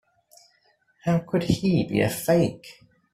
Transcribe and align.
How 1.05 1.19
could 1.19 1.43
he 1.43 1.87
be 1.87 2.01
a 2.01 2.09
fake? 2.09 2.67